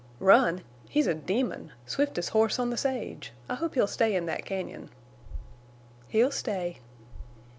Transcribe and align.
"Run? 0.19 0.63
He's 0.89 1.05
a 1.05 1.13
demon. 1.13 1.73
Swiftest 1.85 2.31
horse 2.31 2.57
on 2.57 2.71
the 2.71 2.75
sage! 2.75 3.33
I 3.47 3.53
hope 3.53 3.75
he'll 3.75 3.85
stay 3.85 4.15
in 4.15 4.25
that 4.25 4.45
cañon." 4.45 4.87
"He'll 6.07 6.31
stay." 6.31 6.79